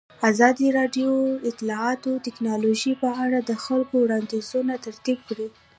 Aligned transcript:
ازادي 0.29 0.67
راډیو 0.79 1.11
د 1.33 1.43
اطلاعاتی 1.51 2.13
تکنالوژي 2.27 2.93
په 3.01 3.09
اړه 3.23 3.39
د 3.49 3.51
خلکو 3.65 3.95
وړاندیزونه 3.99 4.73
ترتیب 4.85 5.19
کړي. 5.29 5.47